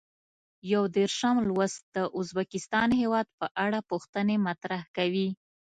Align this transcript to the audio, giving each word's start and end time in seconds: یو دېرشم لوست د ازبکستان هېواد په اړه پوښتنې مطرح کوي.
یو 0.73 0.83
دېرشم 0.97 1.35
لوست 1.49 1.79
د 1.95 1.97
ازبکستان 2.19 2.89
هېواد 3.01 3.27
په 3.39 3.45
اړه 3.63 3.79
پوښتنې 3.89 4.35
مطرح 4.47 4.81
کوي. 4.97 5.29